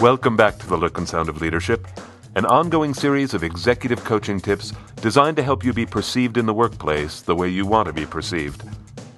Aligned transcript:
Welcome 0.00 0.34
back 0.34 0.58
to 0.60 0.66
the 0.66 0.78
Look 0.78 0.96
and 0.96 1.06
Sound 1.06 1.28
of 1.28 1.42
Leadership, 1.42 1.86
an 2.34 2.46
ongoing 2.46 2.94
series 2.94 3.34
of 3.34 3.44
executive 3.44 4.02
coaching 4.02 4.40
tips 4.40 4.72
designed 5.02 5.36
to 5.36 5.42
help 5.42 5.62
you 5.62 5.74
be 5.74 5.84
perceived 5.84 6.38
in 6.38 6.46
the 6.46 6.54
workplace 6.54 7.20
the 7.20 7.36
way 7.36 7.50
you 7.50 7.66
want 7.66 7.86
to 7.86 7.92
be 7.92 8.06
perceived. 8.06 8.64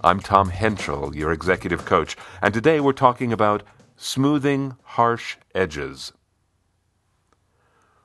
I'm 0.03 0.19
Tom 0.19 0.49
Henschel, 0.49 1.15
your 1.15 1.31
executive 1.31 1.85
coach, 1.85 2.17
and 2.43 2.53
today 2.53 2.81
we're 2.81 2.95
talking 2.95 3.33
about 3.33 3.63
smoothing 3.97 4.75
harsh 4.83 5.37
edges. 5.55 6.13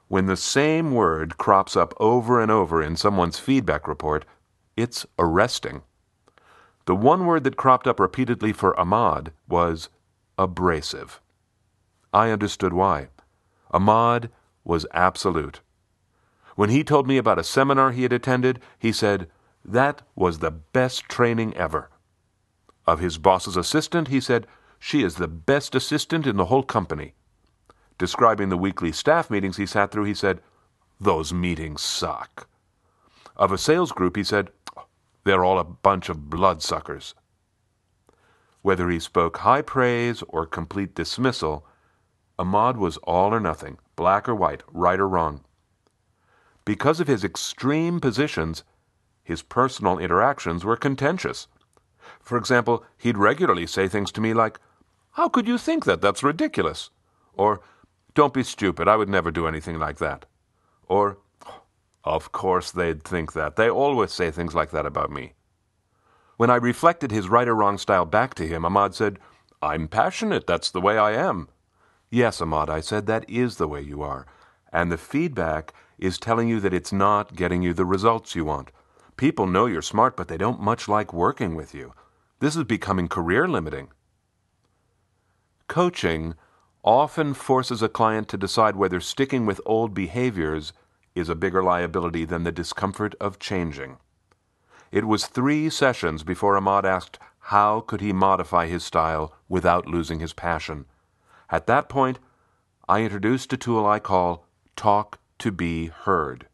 When 0.08 0.28
the 0.28 0.38
same 0.38 0.92
word 0.92 1.40
crops 1.40 1.76
up 1.76 1.96
over 2.00 2.40
and 2.40 2.52
over 2.52 2.84
in 2.84 2.96
someone's 2.96 3.40
feedback 3.40 3.88
report, 3.88 4.24
it's 4.76 5.04
arresting. 5.18 5.82
The 6.86 6.96
one 6.96 7.26
word 7.26 7.44
that 7.46 7.58
cropped 7.58 7.88
up 7.88 8.00
repeatedly 8.00 8.54
for 8.54 8.80
Ahmad 8.80 9.32
was 9.50 9.90
abrasive. 10.38 11.20
I 12.14 12.32
understood 12.32 12.74
why. 12.74 13.10
Ahmad 13.72 14.30
was 14.64 14.86
absolute. 14.94 15.62
When 16.56 16.70
he 16.70 16.84
told 16.84 17.08
me 17.08 17.18
about 17.18 17.40
a 17.40 17.44
seminar 17.44 17.92
he 17.92 18.04
had 18.04 18.14
attended, 18.14 18.60
he 18.80 18.92
said, 18.92 19.30
That 19.64 20.02
was 20.16 20.40
the 20.40 20.52
best 20.52 21.08
training 21.08 21.56
ever. 21.56 21.90
Of 22.88 23.00
his 23.00 23.18
boss's 23.18 23.58
assistant, 23.58 24.08
he 24.08 24.20
said, 24.20 24.48
She 24.80 25.04
is 25.04 25.16
the 25.16 25.28
best 25.28 25.76
assistant 25.76 26.26
in 26.26 26.38
the 26.38 26.46
whole 26.46 26.64
company. 26.64 27.14
Describing 27.98 28.50
the 28.50 28.58
weekly 28.58 28.92
staff 28.92 29.30
meetings 29.30 29.58
he 29.58 29.66
sat 29.66 29.92
through, 29.92 30.06
he 30.06 30.14
said, 30.14 30.42
Those 31.00 31.34
meetings 31.34 31.82
suck. 31.82 32.48
Of 33.36 33.52
a 33.52 33.58
sales 33.58 33.92
group, 33.92 34.16
he 34.16 34.24
said, 34.24 34.50
They're 35.24 35.46
all 35.46 35.60
a 35.60 35.64
bunch 35.64 36.10
of 36.10 36.30
bloodsuckers. 36.30 37.14
Whether 38.62 38.90
he 38.90 39.00
spoke 39.00 39.38
high 39.38 39.62
praise 39.62 40.24
or 40.28 40.46
complete 40.46 40.96
dismissal, 40.96 41.66
Ahmad 42.40 42.78
was 42.78 42.98
all 42.98 43.34
or 43.34 43.40
nothing, 43.40 43.78
black 43.96 44.30
or 44.30 44.36
white, 44.36 44.64
right 44.72 45.00
or 45.00 45.08
wrong. 45.08 45.42
Because 46.66 47.00
of 47.00 47.08
his 47.08 47.24
extreme 47.24 48.00
positions, 48.00 48.64
his 49.24 49.42
personal 49.42 49.98
interactions 49.98 50.64
were 50.64 50.76
contentious. 50.78 51.48
For 52.20 52.38
example, 52.38 52.84
he'd 52.98 53.18
regularly 53.18 53.66
say 53.66 53.88
things 53.88 54.12
to 54.14 54.22
me 54.22 54.34
like, 54.34 54.60
How 55.12 55.30
could 55.30 55.48
you 55.48 55.58
think 55.58 55.86
that? 55.86 56.02
That's 56.02 56.24
ridiculous. 56.24 56.90
Or, 57.34 57.62
Don't 58.14 58.34
be 58.34 58.44
stupid. 58.44 58.88
I 58.88 58.96
would 58.96 59.10
never 59.10 59.32
do 59.32 59.48
anything 59.48 59.80
like 59.80 59.98
that. 59.98 60.26
Or, 60.88 61.18
Of 62.04 62.32
course 62.32 62.72
they'd 62.72 63.04
think 63.04 63.34
that. 63.34 63.56
They 63.56 63.70
always 63.70 64.12
say 64.12 64.30
things 64.30 64.54
like 64.54 64.72
that 64.72 64.86
about 64.86 65.12
me. 65.12 65.34
When 66.38 66.50
I 66.52 66.56
reflected 66.58 67.12
his 67.12 67.30
right 67.30 67.48
or 67.48 67.56
wrong 67.56 67.78
style 67.80 68.06
back 68.06 68.36
to 68.36 68.48
him, 68.48 68.64
Ahmad 68.64 68.94
said, 68.94 69.18
I'm 69.62 69.88
passionate. 69.88 70.46
That's 70.46 70.70
the 70.70 70.82
way 70.82 70.98
I 70.98 71.14
am. 71.14 71.50
Yes, 72.10 72.42
Ahmad, 72.42 72.70
I 72.70 72.80
said, 72.80 73.06
that 73.06 73.30
is 73.30 73.58
the 73.58 73.68
way 73.68 73.82
you 73.82 74.02
are. 74.02 74.26
And 74.72 74.92
the 74.92 74.98
feedback 74.98 75.74
is 75.98 76.18
telling 76.18 76.48
you 76.48 76.60
that 76.62 76.74
it's 76.74 76.94
not 76.94 77.36
getting 77.36 77.62
you 77.62 77.74
the 77.74 77.86
results 77.86 78.36
you 78.36 78.46
want. 78.46 78.72
People 79.18 79.48
know 79.48 79.66
you're 79.66 79.82
smart, 79.82 80.16
but 80.16 80.28
they 80.28 80.38
don't 80.38 80.62
much 80.62 80.88
like 80.88 81.12
working 81.12 81.56
with 81.56 81.74
you. 81.74 81.94
This 82.40 82.56
is 82.56 82.64
becoming 82.64 83.08
career 83.08 83.48
limiting. 83.48 83.90
Coaching 85.68 86.36
often 86.84 87.34
forces 87.34 87.82
a 87.82 87.90
client 87.90 88.30
to 88.30 88.38
decide 88.38 88.76
whether 88.76 89.02
sticking 89.02 89.46
with 89.46 89.60
old 89.66 89.94
behaviors 89.94 90.72
is 91.16 91.28
a 91.28 91.36
bigger 91.36 91.64
liability 91.64 92.24
than 92.24 92.44
the 92.44 92.52
discomfort 92.52 93.16
of 93.20 93.40
changing. 93.40 93.98
It 94.92 95.06
was 95.06 95.26
three 95.26 95.70
sessions 95.70 96.24
before 96.24 96.56
Ahmad 96.56 96.86
asked 96.86 97.20
how 97.40 97.82
could 97.82 98.00
he 98.00 98.14
modify 98.14 98.68
his 98.68 98.86
style 98.86 99.34
without 99.50 99.88
losing 99.88 100.20
his 100.20 100.34
passion. 100.34 100.86
At 101.50 101.68
that 101.68 101.88
point, 101.88 102.20
I 102.90 103.02
introduced 103.02 103.54
a 103.54 103.58
tool 103.58 103.86
I 103.86 104.00
call 104.00 104.46
Talk 104.76 105.20
to 105.40 105.52
Be 105.52 105.88
Heard. 105.88 106.48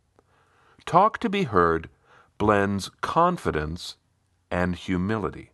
Talk 0.86 1.18
to 1.20 1.30
Be 1.30 1.44
Heard 1.44 1.90
blends 2.38 2.90
confidence 3.02 3.96
and 4.52 4.76
humility. 4.76 5.52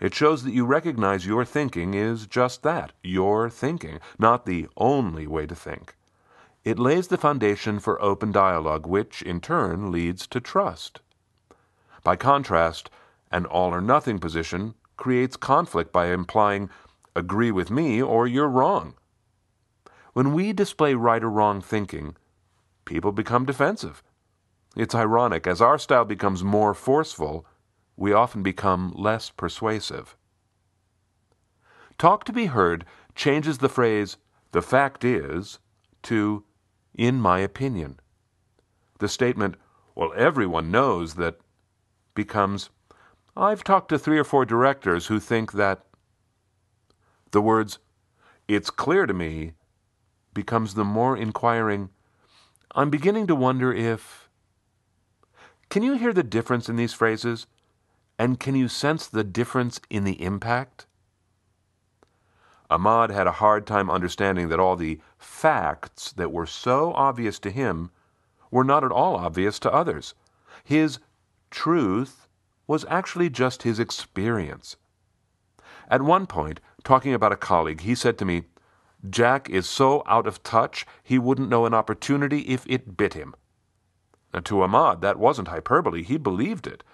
It 0.00 0.14
shows 0.14 0.42
that 0.44 0.52
you 0.52 0.64
recognize 0.64 1.26
your 1.26 1.44
thinking 1.44 1.94
is 1.94 2.26
just 2.26 2.62
that 2.62 2.92
your 3.02 3.48
thinking, 3.50 3.98
not 4.18 4.46
the 4.46 4.68
only 4.76 5.26
way 5.26 5.46
to 5.46 5.54
think. 5.54 5.94
It 6.64 6.78
lays 6.78 7.08
the 7.08 7.16
foundation 7.16 7.78
for 7.78 8.00
open 8.02 8.32
dialogue, 8.32 8.86
which, 8.86 9.22
in 9.22 9.40
turn, 9.40 9.90
leads 9.90 10.26
to 10.28 10.40
trust. 10.40 11.00
By 12.02 12.16
contrast, 12.16 12.90
an 13.30 13.46
all 13.46 13.74
or 13.74 13.80
nothing 13.80 14.18
position 14.18 14.74
creates 14.96 15.36
conflict 15.36 15.92
by 15.92 16.08
implying 16.08 16.70
agree 17.16 17.50
with 17.50 17.70
me 17.70 18.00
or 18.00 18.26
you're 18.26 18.48
wrong. 18.48 18.94
When 20.12 20.32
we 20.32 20.52
display 20.52 20.94
right 20.94 21.22
or 21.22 21.30
wrong 21.30 21.60
thinking, 21.60 22.16
people 22.84 23.10
become 23.10 23.44
defensive. 23.44 24.02
It's 24.76 24.94
ironic, 24.94 25.46
as 25.46 25.60
our 25.60 25.78
style 25.78 26.04
becomes 26.04 26.44
more 26.44 26.74
forceful, 26.74 27.46
we 27.96 28.12
often 28.12 28.42
become 28.42 28.92
less 28.94 29.30
persuasive. 29.30 30.16
Talk 31.98 32.24
to 32.24 32.32
be 32.32 32.46
heard 32.46 32.84
changes 33.14 33.58
the 33.58 33.70
phrase, 33.70 34.18
the 34.52 34.60
fact 34.60 35.02
is, 35.02 35.58
to, 36.02 36.44
in 36.94 37.18
my 37.20 37.40
opinion. 37.40 37.98
The 38.98 39.08
statement, 39.08 39.56
well, 39.94 40.12
everyone 40.14 40.70
knows 40.70 41.14
that, 41.14 41.38
becomes, 42.14 42.68
I've 43.34 43.64
talked 43.64 43.88
to 43.88 43.98
three 43.98 44.18
or 44.18 44.24
four 44.24 44.44
directors 44.44 45.06
who 45.06 45.18
think 45.18 45.52
that 45.52 45.86
the 47.32 47.42
words, 47.42 47.78
It's 48.48 48.70
clear 48.70 49.06
to 49.06 49.14
me, 49.14 49.52
becomes 50.32 50.74
the 50.74 50.84
more 50.84 51.16
inquiring, 51.16 51.90
I'm 52.74 52.90
beginning 52.90 53.26
to 53.28 53.34
wonder 53.34 53.72
if. 53.72 54.28
Can 55.70 55.82
you 55.82 55.94
hear 55.94 56.12
the 56.12 56.22
difference 56.22 56.68
in 56.68 56.76
these 56.76 56.92
phrases? 56.92 57.46
And 58.18 58.38
can 58.40 58.54
you 58.54 58.68
sense 58.68 59.06
the 59.06 59.24
difference 59.24 59.80
in 59.90 60.04
the 60.04 60.22
impact? 60.22 60.86
Ahmad 62.68 63.10
had 63.10 63.26
a 63.26 63.32
hard 63.32 63.66
time 63.66 63.90
understanding 63.90 64.48
that 64.48 64.60
all 64.60 64.76
the 64.76 65.00
facts 65.18 66.12
that 66.12 66.32
were 66.32 66.46
so 66.46 66.92
obvious 66.94 67.38
to 67.40 67.50
him 67.50 67.90
were 68.50 68.64
not 68.64 68.84
at 68.84 68.92
all 68.92 69.16
obvious 69.16 69.58
to 69.60 69.72
others. 69.72 70.14
His 70.64 70.98
truth 71.50 72.26
was 72.66 72.84
actually 72.88 73.30
just 73.30 73.62
his 73.62 73.78
experience. 73.78 74.76
At 75.88 76.02
one 76.02 76.26
point, 76.26 76.60
talking 76.86 77.12
about 77.12 77.32
a 77.32 77.36
colleague, 77.36 77.80
he 77.80 77.94
said 77.96 78.16
to 78.16 78.24
me, 78.24 78.44
Jack 79.10 79.50
is 79.50 79.68
so 79.68 80.04
out 80.06 80.26
of 80.26 80.42
touch 80.42 80.86
he 81.02 81.18
wouldn't 81.18 81.48
know 81.50 81.66
an 81.66 81.74
opportunity 81.74 82.40
if 82.42 82.64
it 82.68 82.96
bit 82.96 83.14
him. 83.14 83.34
To 84.44 84.62
Ahmad, 84.62 85.00
that 85.00 85.18
wasn't 85.18 85.48
hyperbole. 85.48 86.02
He 86.02 86.16
believed 86.16 86.66
it. 86.66 86.84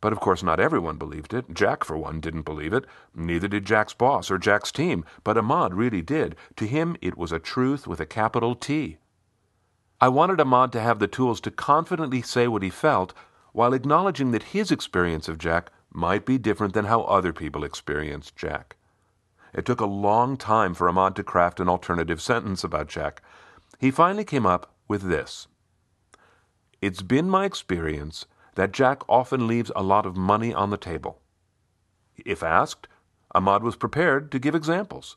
But 0.00 0.12
of 0.12 0.20
course, 0.20 0.42
not 0.42 0.60
everyone 0.60 0.96
believed 0.96 1.32
it. 1.32 1.54
Jack, 1.54 1.84
for 1.84 1.96
one, 1.96 2.20
didn't 2.20 2.42
believe 2.42 2.72
it. 2.72 2.84
Neither 3.14 3.48
did 3.48 3.64
Jack's 3.64 3.94
boss 3.94 4.30
or 4.30 4.38
Jack's 4.38 4.72
team. 4.72 5.04
But 5.24 5.38
Ahmad 5.38 5.72
really 5.72 6.02
did. 6.02 6.36
To 6.56 6.66
him, 6.66 6.96
it 7.00 7.16
was 7.16 7.32
a 7.32 7.38
truth 7.38 7.86
with 7.86 8.00
a 8.00 8.06
capital 8.06 8.54
T. 8.54 8.98
I 10.00 10.08
wanted 10.08 10.40
Ahmad 10.40 10.72
to 10.72 10.80
have 10.80 10.98
the 10.98 11.06
tools 11.06 11.40
to 11.42 11.50
confidently 11.50 12.22
say 12.22 12.48
what 12.48 12.62
he 12.62 12.70
felt 12.70 13.14
while 13.52 13.72
acknowledging 13.72 14.32
that 14.32 14.54
his 14.54 14.70
experience 14.70 15.28
of 15.28 15.38
Jack 15.38 15.70
might 15.92 16.26
be 16.26 16.38
different 16.38 16.74
than 16.74 16.86
how 16.86 17.02
other 17.02 17.32
people 17.32 17.64
experienced 17.64 18.36
Jack. 18.36 18.76
It 19.52 19.66
took 19.66 19.80
a 19.80 19.86
long 19.86 20.36
time 20.36 20.74
for 20.74 20.88
Ahmad 20.88 21.16
to 21.16 21.24
craft 21.24 21.60
an 21.60 21.68
alternative 21.68 22.20
sentence 22.20 22.62
about 22.62 22.88
Jack. 22.88 23.22
He 23.78 23.90
finally 23.90 24.24
came 24.24 24.46
up 24.46 24.74
with 24.88 25.02
this 25.02 25.48
It's 26.80 27.02
been 27.02 27.28
my 27.28 27.44
experience 27.44 28.26
that 28.54 28.72
Jack 28.72 29.02
often 29.08 29.46
leaves 29.46 29.72
a 29.74 29.82
lot 29.82 30.06
of 30.06 30.16
money 30.16 30.52
on 30.52 30.70
the 30.70 30.76
table. 30.76 31.20
If 32.16 32.42
asked, 32.42 32.88
Ahmad 33.34 33.62
was 33.62 33.76
prepared 33.76 34.30
to 34.32 34.38
give 34.38 34.54
examples. 34.54 35.16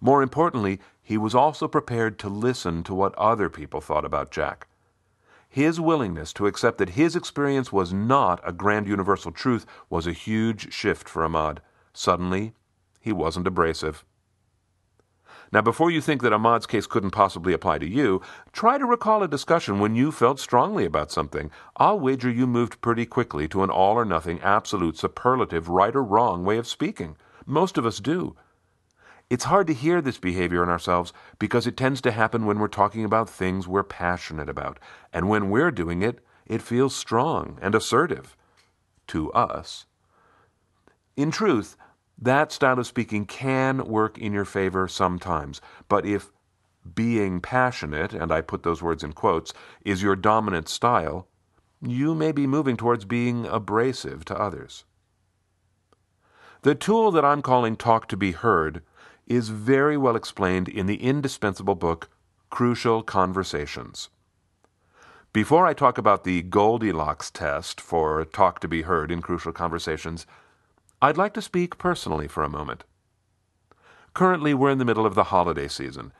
More 0.00 0.22
importantly, 0.22 0.80
he 1.02 1.16
was 1.16 1.34
also 1.34 1.68
prepared 1.68 2.18
to 2.20 2.28
listen 2.28 2.82
to 2.84 2.94
what 2.94 3.14
other 3.16 3.48
people 3.48 3.80
thought 3.80 4.04
about 4.04 4.30
Jack. 4.30 4.66
His 5.48 5.80
willingness 5.80 6.32
to 6.34 6.46
accept 6.46 6.78
that 6.78 6.90
his 6.90 7.16
experience 7.16 7.72
was 7.72 7.92
not 7.92 8.40
a 8.44 8.52
grand 8.52 8.86
universal 8.86 9.32
truth 9.32 9.64
was 9.88 10.06
a 10.06 10.12
huge 10.12 10.72
shift 10.72 11.08
for 11.08 11.24
Ahmad. 11.24 11.62
Suddenly, 11.92 12.52
he 13.06 13.12
wasn't 13.12 13.46
abrasive. 13.46 14.04
Now, 15.52 15.62
before 15.62 15.92
you 15.92 16.00
think 16.00 16.22
that 16.22 16.32
Ahmad's 16.32 16.66
case 16.66 16.88
couldn't 16.88 17.12
possibly 17.12 17.52
apply 17.52 17.78
to 17.78 17.88
you, 17.88 18.20
try 18.52 18.78
to 18.78 18.84
recall 18.84 19.22
a 19.22 19.28
discussion 19.28 19.78
when 19.78 19.94
you 19.94 20.10
felt 20.10 20.40
strongly 20.40 20.84
about 20.84 21.12
something. 21.12 21.52
I'll 21.76 22.00
wager 22.00 22.28
you 22.28 22.48
moved 22.48 22.80
pretty 22.80 23.06
quickly 23.06 23.46
to 23.46 23.62
an 23.62 23.70
all 23.70 23.94
or 23.94 24.04
nothing, 24.04 24.40
absolute, 24.40 24.98
superlative, 24.98 25.68
right 25.68 25.94
or 25.94 26.02
wrong 26.02 26.44
way 26.44 26.58
of 26.58 26.66
speaking. 26.66 27.16
Most 27.46 27.78
of 27.78 27.86
us 27.86 28.00
do. 28.00 28.34
It's 29.30 29.44
hard 29.44 29.68
to 29.68 29.72
hear 29.72 30.00
this 30.00 30.18
behavior 30.18 30.64
in 30.64 30.68
ourselves 30.68 31.12
because 31.38 31.64
it 31.64 31.76
tends 31.76 32.00
to 32.00 32.10
happen 32.10 32.44
when 32.44 32.58
we're 32.58 32.66
talking 32.66 33.04
about 33.04 33.30
things 33.30 33.68
we're 33.68 33.84
passionate 33.84 34.48
about. 34.48 34.80
And 35.12 35.28
when 35.28 35.48
we're 35.48 35.70
doing 35.70 36.02
it, 36.02 36.18
it 36.44 36.60
feels 36.60 36.96
strong 36.96 37.56
and 37.62 37.72
assertive. 37.76 38.36
To 39.06 39.30
us. 39.30 39.86
In 41.16 41.30
truth, 41.30 41.76
That 42.18 42.50
style 42.50 42.78
of 42.78 42.86
speaking 42.86 43.26
can 43.26 43.84
work 43.84 44.16
in 44.18 44.32
your 44.32 44.44
favor 44.44 44.88
sometimes, 44.88 45.60
but 45.88 46.06
if 46.06 46.32
being 46.94 47.40
passionate, 47.40 48.12
and 48.12 48.32
I 48.32 48.40
put 48.40 48.62
those 48.62 48.82
words 48.82 49.02
in 49.02 49.12
quotes, 49.12 49.52
is 49.84 50.02
your 50.02 50.16
dominant 50.16 50.68
style, 50.68 51.28
you 51.82 52.14
may 52.14 52.32
be 52.32 52.46
moving 52.46 52.76
towards 52.76 53.04
being 53.04 53.46
abrasive 53.46 54.24
to 54.26 54.38
others. 54.38 54.84
The 56.62 56.74
tool 56.74 57.10
that 57.10 57.24
I'm 57.24 57.42
calling 57.42 57.76
Talk 57.76 58.08
to 58.08 58.16
Be 58.16 58.32
Heard 58.32 58.82
is 59.26 59.50
very 59.50 59.96
well 59.96 60.16
explained 60.16 60.68
in 60.68 60.86
the 60.86 61.02
indispensable 61.02 61.74
book 61.74 62.08
Crucial 62.50 63.02
Conversations. 63.02 64.08
Before 65.32 65.66
I 65.66 65.74
talk 65.74 65.98
about 65.98 66.24
the 66.24 66.42
Goldilocks 66.42 67.30
test 67.30 67.80
for 67.80 68.24
Talk 68.24 68.60
to 68.60 68.68
Be 68.68 68.82
Heard 68.82 69.10
in 69.10 69.20
Crucial 69.20 69.52
Conversations, 69.52 70.26
I'd 71.02 71.18
like 71.18 71.34
to 71.34 71.42
speak 71.42 71.76
personally 71.76 72.26
for 72.26 72.42
a 72.42 72.48
moment. 72.48 72.84
Currently, 74.14 74.54
we're 74.54 74.70
in 74.70 74.78
the 74.78 74.84
middle 74.84 75.04
of 75.04 75.14
the 75.14 75.24
holiday 75.24 75.68
season. 75.68 76.12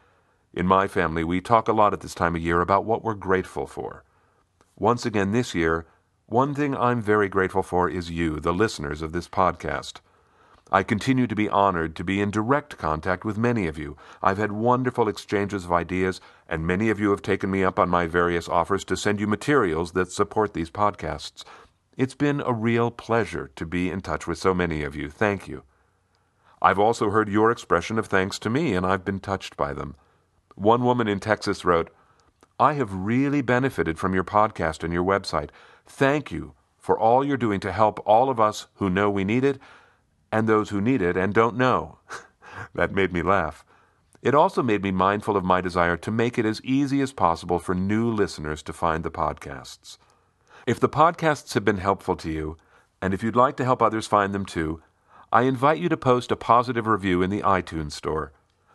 In 0.52 0.66
my 0.66 0.86
family, 0.86 1.24
we 1.24 1.40
talk 1.40 1.66
a 1.66 1.72
lot 1.72 1.94
at 1.94 2.00
this 2.00 2.14
time 2.14 2.36
of 2.36 2.42
year 2.42 2.60
about 2.60 2.84
what 2.84 3.02
we're 3.02 3.14
grateful 3.14 3.66
for. 3.66 4.04
Once 4.78 5.06
again 5.06 5.32
this 5.32 5.54
year, 5.54 5.86
one 6.26 6.54
thing 6.54 6.76
I'm 6.76 7.00
very 7.00 7.28
grateful 7.28 7.62
for 7.62 7.88
is 7.88 8.10
you, 8.10 8.38
the 8.38 8.52
listeners 8.52 9.00
of 9.00 9.12
this 9.12 9.28
podcast. 9.28 10.00
I 10.70 10.82
continue 10.82 11.26
to 11.26 11.34
be 11.34 11.48
honored 11.48 11.96
to 11.96 12.04
be 12.04 12.20
in 12.20 12.30
direct 12.30 12.76
contact 12.76 13.24
with 13.24 13.38
many 13.38 13.68
of 13.68 13.78
you. 13.78 13.96
I've 14.20 14.38
had 14.38 14.52
wonderful 14.52 15.08
exchanges 15.08 15.64
of 15.64 15.72
ideas, 15.72 16.20
and 16.48 16.66
many 16.66 16.90
of 16.90 17.00
you 17.00 17.10
have 17.12 17.22
taken 17.22 17.50
me 17.50 17.64
up 17.64 17.78
on 17.78 17.88
my 17.88 18.06
various 18.06 18.48
offers 18.48 18.84
to 18.86 18.96
send 18.96 19.20
you 19.20 19.26
materials 19.26 19.92
that 19.92 20.12
support 20.12 20.52
these 20.52 20.70
podcasts. 20.70 21.44
It's 21.96 22.14
been 22.14 22.42
a 22.42 22.52
real 22.52 22.90
pleasure 22.90 23.50
to 23.56 23.64
be 23.64 23.90
in 23.90 24.02
touch 24.02 24.26
with 24.26 24.38
so 24.38 24.52
many 24.52 24.82
of 24.82 24.94
you. 24.94 25.08
Thank 25.08 25.48
you. 25.48 25.62
I've 26.60 26.78
also 26.78 27.08
heard 27.08 27.28
your 27.28 27.50
expression 27.50 27.98
of 27.98 28.06
thanks 28.06 28.38
to 28.40 28.50
me, 28.50 28.74
and 28.74 28.84
I've 28.84 29.04
been 29.04 29.18
touched 29.18 29.56
by 29.56 29.72
them. 29.72 29.96
One 30.56 30.84
woman 30.84 31.08
in 31.08 31.20
Texas 31.20 31.64
wrote, 31.64 31.90
I 32.60 32.74
have 32.74 32.92
really 32.92 33.40
benefited 33.40 33.98
from 33.98 34.12
your 34.12 34.24
podcast 34.24 34.82
and 34.84 34.92
your 34.92 35.04
website. 35.04 35.50
Thank 35.86 36.30
you 36.30 36.52
for 36.78 36.98
all 36.98 37.24
you're 37.24 37.36
doing 37.38 37.60
to 37.60 37.72
help 37.72 38.02
all 38.06 38.28
of 38.28 38.38
us 38.38 38.66
who 38.74 38.90
know 38.90 39.10
we 39.10 39.24
need 39.24 39.44
it 39.44 39.58
and 40.30 40.46
those 40.46 40.68
who 40.68 40.80
need 40.82 41.00
it 41.00 41.16
and 41.16 41.32
don't 41.32 41.56
know. 41.56 41.98
that 42.74 42.92
made 42.92 43.12
me 43.12 43.22
laugh. 43.22 43.64
It 44.22 44.34
also 44.34 44.62
made 44.62 44.82
me 44.82 44.90
mindful 44.90 45.36
of 45.36 45.44
my 45.44 45.60
desire 45.62 45.96
to 45.98 46.10
make 46.10 46.38
it 46.38 46.44
as 46.44 46.60
easy 46.62 47.00
as 47.00 47.12
possible 47.12 47.58
for 47.58 47.74
new 47.74 48.10
listeners 48.10 48.62
to 48.64 48.72
find 48.72 49.02
the 49.02 49.10
podcasts. 49.10 49.98
If 50.66 50.80
the 50.80 50.88
podcasts 50.88 51.54
have 51.54 51.64
been 51.64 51.78
helpful 51.78 52.16
to 52.16 52.28
you, 52.28 52.56
and 53.00 53.14
if 53.14 53.22
you'd 53.22 53.36
like 53.36 53.56
to 53.58 53.64
help 53.64 53.80
others 53.80 54.08
find 54.08 54.34
them 54.34 54.44
too, 54.44 54.82
I 55.32 55.42
invite 55.42 55.78
you 55.78 55.88
to 55.88 55.96
post 55.96 56.32
a 56.32 56.36
positive 56.36 56.88
review 56.88 57.22
in 57.22 57.30
the 57.30 57.42
iTunes 57.42 57.92
Store. 57.92 58.32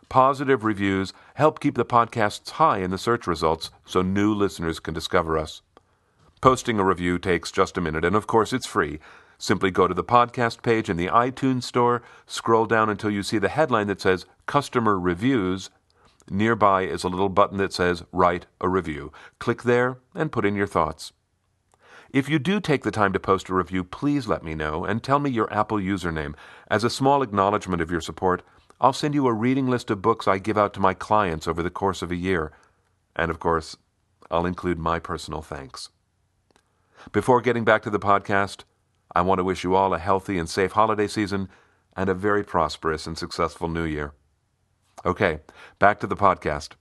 Positive 0.08 0.64
reviews 0.64 1.12
help 1.34 1.60
keep 1.60 1.76
the 1.76 1.84
podcasts 1.84 2.52
high 2.52 2.78
in 2.78 2.92
the 2.92 2.98
search 2.98 3.28
results 3.28 3.72
so 3.86 4.02
new 4.02 4.34
listeners 4.34 4.80
can 4.80 4.94
discover 4.94 5.38
us. 5.38 5.64
Posting 6.40 6.80
a 6.80 6.86
review 6.86 7.20
takes 7.20 7.52
just 7.52 7.78
a 7.78 7.82
minute, 7.82 8.06
and 8.06 8.16
of 8.16 8.26
course, 8.26 8.54
it's 8.54 8.66
free. 8.66 9.00
Simply 9.38 9.70
go 9.70 9.86
to 9.86 9.94
the 9.94 10.02
podcast 10.02 10.64
page 10.64 10.90
in 10.90 10.96
the 10.96 11.08
iTunes 11.08 11.64
Store, 11.64 12.04
scroll 12.26 12.68
down 12.68 12.90
until 12.90 13.12
you 13.12 13.22
see 13.22 13.38
the 13.38 13.50
headline 13.50 13.88
that 13.88 14.00
says 14.00 14.26
Customer 14.46 14.98
Reviews. 14.98 15.70
Nearby 16.30 16.84
is 16.84 17.04
a 17.04 17.10
little 17.10 17.28
button 17.28 17.58
that 17.58 17.74
says 17.74 18.06
Write 18.14 18.46
a 18.62 18.70
Review. 18.70 19.12
Click 19.40 19.64
there 19.64 19.98
and 20.16 20.32
put 20.32 20.46
in 20.46 20.56
your 20.56 20.68
thoughts. 20.68 21.12
If 22.12 22.28
you 22.28 22.40
do 22.40 22.60
take 22.60 22.84
the 22.84 22.92
time 22.92 23.14
to 23.14 23.22
post 23.22 23.48
a 23.48 23.54
review, 23.54 23.86
please 23.86 24.28
let 24.28 24.44
me 24.44 24.54
know 24.54 24.84
and 24.84 25.02
tell 25.02 25.18
me 25.18 25.30
your 25.30 25.52
Apple 25.52 25.78
username. 25.78 26.36
As 26.70 26.84
a 26.84 26.90
small 26.90 27.24
acknowledgement 27.24 27.82
of 27.82 27.90
your 27.90 28.02
support, 28.02 28.44
I'll 28.82 28.92
send 28.92 29.14
you 29.14 29.28
a 29.28 29.34
reading 29.34 29.70
list 29.70 29.90
of 29.90 30.02
books 30.02 30.28
I 30.28 30.38
give 30.38 30.58
out 30.58 30.74
to 30.74 30.82
my 30.82 30.94
clients 30.94 31.48
over 31.48 31.64
the 31.64 31.70
course 31.70 32.02
of 32.02 32.12
a 32.12 32.18
year. 32.18 32.52
And 33.16 33.32
of 33.32 33.40
course, 33.40 33.78
I'll 34.30 34.46
include 34.46 34.78
my 34.78 35.00
personal 35.00 35.42
thanks. 35.42 35.90
Before 37.14 37.40
getting 37.40 37.64
back 37.64 37.82
to 37.84 37.90
the 37.90 38.00
podcast, 38.00 38.66
I 39.16 39.22
want 39.22 39.40
to 39.40 39.46
wish 39.46 39.64
you 39.64 39.76
all 39.76 39.94
a 39.94 40.00
healthy 40.00 40.38
and 40.38 40.50
safe 40.50 40.74
holiday 40.74 41.08
season 41.08 41.48
and 41.96 42.10
a 42.10 42.14
very 42.14 42.44
prosperous 42.44 43.08
and 43.08 43.18
successful 43.18 43.70
new 43.70 43.86
year. 43.86 44.14
Okay, 45.06 45.40
back 45.80 46.02
to 46.02 46.08
the 46.08 46.18
podcast. 46.18 46.72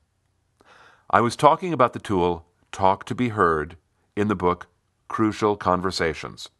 I 1.08 1.20
was 1.20 1.36
talking 1.36 1.72
about 1.72 1.92
the 1.92 2.00
tool 2.00 2.46
Talk 2.72 3.04
to 3.04 3.14
Be 3.14 3.28
Heard 3.28 3.76
in 4.16 4.26
the 4.26 4.34
book 4.34 4.66
Crucial 5.10 5.56
Conversations. 5.56 6.50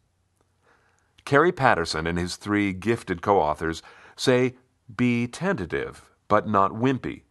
Kerry 1.23 1.53
Patterson 1.53 2.05
and 2.05 2.19
his 2.19 2.35
three 2.35 2.73
gifted 2.73 3.21
co 3.21 3.39
authors 3.39 3.81
say 4.17 4.55
be 4.93 5.25
tentative, 5.25 6.11
but 6.27 6.49
not 6.49 6.73
wimpy. 6.73 7.21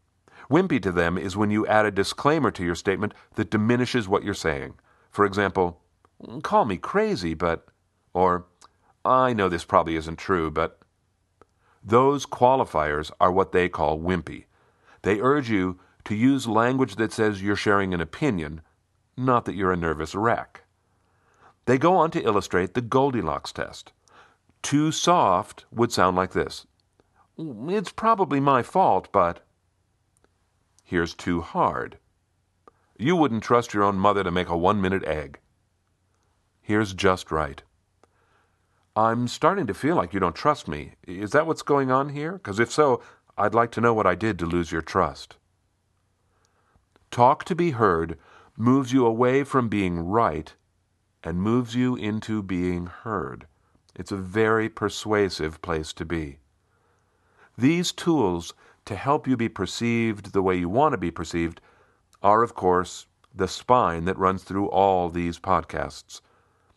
Wimpy 0.51 0.81
to 0.83 0.91
them 0.91 1.19
is 1.19 1.37
when 1.37 1.51
you 1.51 1.67
add 1.67 1.85
a 1.85 1.91
disclaimer 1.91 2.51
to 2.53 2.65
your 2.65 2.75
statement 2.75 3.13
that 3.35 3.51
diminishes 3.51 4.09
what 4.09 4.25
you're 4.25 4.33
saying. 4.33 4.73
For 5.11 5.27
example, 5.27 5.83
call 6.43 6.65
me 6.65 6.79
crazy, 6.79 7.35
but, 7.35 7.67
or, 8.15 8.47
I 9.05 9.35
know 9.35 9.51
this 9.51 9.67
probably 9.67 9.97
isn't 9.97 10.17
true, 10.17 10.51
but. 10.51 10.79
Those 11.85 12.25
qualifiers 12.25 13.11
are 13.21 13.31
what 13.31 13.53
they 13.53 13.69
call 13.69 14.01
wimpy. 14.01 14.47
They 15.03 15.21
urge 15.21 15.51
you 15.51 15.79
to 16.05 16.15
use 16.15 16.47
language 16.47 16.97
that 16.97 17.13
says 17.13 17.43
you're 17.43 17.57
sharing 17.57 17.93
an 17.93 18.01
opinion, 18.01 18.63
not 19.19 19.45
that 19.45 19.55
you're 19.55 19.73
a 19.73 19.77
nervous 19.77 20.15
wreck. 20.15 20.60
They 21.67 21.79
go 21.79 21.97
on 21.97 22.11
to 22.13 22.23
illustrate 22.23 22.75
the 22.75 22.81
Goldilocks 22.81 23.53
test. 23.53 23.93
Too 24.63 24.93
soft 24.93 25.65
would 25.71 25.93
sound 25.93 26.17
like 26.17 26.33
this 26.33 26.67
It's 27.39 27.93
probably 27.93 28.41
my 28.41 28.63
fault, 28.63 29.09
but. 29.13 29.45
Here's 30.85 31.15
too 31.15 31.41
hard. 31.41 31.99
You 32.99 33.17
wouldn't 33.17 33.45
trust 33.45 33.73
your 33.73 33.85
own 33.85 33.97
mother 33.97 34.25
to 34.25 34.31
make 34.31 34.49
a 34.49 34.57
one 34.57 34.81
minute 34.81 35.05
egg. 35.05 35.39
Here's 36.61 36.93
just 36.93 37.31
right. 37.31 37.63
I'm 38.97 39.29
starting 39.29 39.67
to 39.69 39.75
feel 39.75 39.97
like 39.97 40.13
you 40.13 40.21
don't 40.21 40.35
trust 40.35 40.69
me. 40.69 40.95
Is 41.07 41.31
that 41.31 41.47
what's 41.47 41.63
going 41.63 41.91
on 41.91 42.11
here? 42.11 42.33
Because 42.33 42.59
if 42.59 42.71
so, 42.71 43.01
I'd 43.39 43.55
like 43.55 43.71
to 43.73 43.81
know 43.81 43.95
what 43.95 44.07
I 44.07 44.15
did 44.15 44.39
to 44.41 44.47
lose 44.47 44.73
your 44.73 44.83
trust. 44.83 45.37
Talk 47.11 47.45
to 47.45 47.55
be 47.55 47.71
heard 47.71 48.19
moves 48.57 48.93
you 48.93 49.07
away 49.07 49.45
from 49.45 49.69
being 49.69 50.01
right 50.01 50.55
and 51.23 51.41
moves 51.41 51.75
you 51.75 51.97
into 51.97 52.43
being 52.43 52.87
heard. 52.87 53.47
It's 53.95 54.13
a 54.13 54.17
very 54.17 54.69
persuasive 54.69 55.61
place 55.63 55.93
to 55.95 56.05
be. 56.05 56.39
These 57.59 57.93
tools 57.93 58.55
to 58.87 58.97
help 58.97 59.27
you 59.29 59.37
be 59.37 59.49
perceived 59.49 60.33
the 60.33 60.43
way 60.43 60.57
you 60.57 60.69
want 60.69 60.93
to 60.93 60.99
be 60.99 61.11
perceived 61.11 61.61
are, 62.23 62.43
of 62.43 62.55
course, 62.55 63.07
the 63.35 63.49
spine 63.49 64.05
that 64.07 64.19
runs 64.19 64.43
through 64.43 64.69
all 64.69 65.09
these 65.09 65.39
podcasts. 65.39 66.21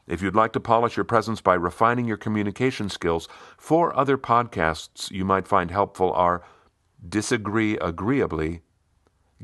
If 0.06 0.22
you'd 0.22 0.36
like 0.36 0.52
to 0.54 0.60
polish 0.60 0.98
your 0.98 1.06
presence 1.06 1.40
by 1.40 1.54
refining 1.54 2.06
your 2.06 2.18
communication 2.18 2.90
skills, 2.90 3.30
four 3.58 3.96
other 3.96 4.18
podcasts 4.18 5.10
you 5.10 5.24
might 5.24 5.48
find 5.48 5.72
helpful 5.72 6.12
are 6.14 6.44
Disagree 7.08 7.78
Agreeably, 7.78 8.62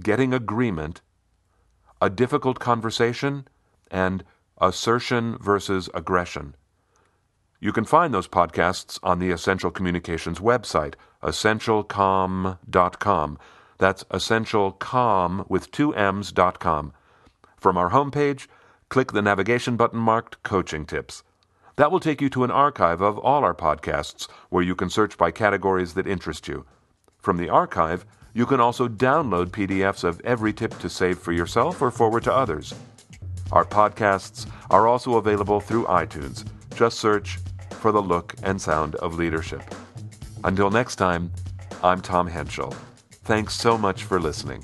Getting 0.02 0.34
Agreement, 0.34 1.02
A 2.02 2.10
Difficult 2.10 2.60
Conversation, 2.60 3.48
and 3.90 4.24
Assertion 4.62 5.38
versus 5.40 5.90
Aggression. 5.94 6.54
You 7.62 7.72
can 7.72 7.86
find 7.86 8.14
those 8.14 8.28
podcasts 8.28 9.00
on 9.04 9.20
the 9.20 9.32
Essential 9.32 9.72
Communications 9.72 10.40
website, 10.40 10.96
essentialcomm.com. 11.24 13.38
That's 13.78 14.04
essentialcomm 14.06 15.50
with 15.50 15.72
two 15.72 15.96
M's.com. 15.96 16.94
From 17.58 17.78
our 17.78 17.92
homepage, 17.92 18.48
click 18.90 19.12
the 19.12 19.22
navigation 19.22 19.78
button 19.78 20.00
marked 20.00 20.42
Coaching 20.44 20.86
Tips. 20.86 21.24
That 21.78 21.92
will 21.92 22.02
take 22.02 22.22
you 22.22 22.30
to 22.32 22.44
an 22.44 22.52
archive 22.52 23.02
of 23.02 23.18
all 23.18 23.44
our 23.44 23.54
podcasts 23.54 24.30
where 24.50 24.64
you 24.64 24.76
can 24.76 24.90
search 24.90 25.18
by 25.18 25.32
categories 25.32 25.94
that 25.94 26.08
interest 26.08 26.50
you. 26.50 26.66
From 27.18 27.38
the 27.38 27.50
archive, 27.50 28.06
you 28.34 28.46
can 28.46 28.60
also 28.60 28.88
download 28.88 29.48
PDFs 29.48 30.04
of 30.04 30.22
every 30.22 30.54
tip 30.54 30.78
to 30.80 30.90
save 30.90 31.20
for 31.20 31.32
yourself 31.32 31.82
or 31.82 31.92
forward 31.92 32.24
to 32.24 32.34
others. 32.34 32.74
Our 33.52 33.66
podcasts 33.66 34.48
are 34.70 34.88
also 34.88 35.16
available 35.16 35.60
through 35.60 35.86
iTunes. 35.86 36.46
Just 36.76 37.00
search 37.00 37.40
for 37.72 37.92
the 37.92 38.02
look 38.02 38.36
and 38.44 38.62
sound 38.62 38.96
of 38.96 39.16
leadership. 39.16 39.64
Until 40.44 40.70
next 40.70 40.98
time, 40.98 41.32
I'm 41.84 42.02
Tom 42.02 42.28
Henschel. 42.28 42.76
Thanks 43.24 43.56
so 43.56 43.78
much 43.78 44.04
for 44.04 44.20
listening. 44.20 44.64